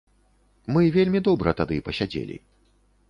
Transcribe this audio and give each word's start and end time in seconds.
Мы 0.77 0.89
вельмі 0.95 1.21
добра 1.29 1.55
тады 1.59 1.77
пасядзелі. 1.91 2.39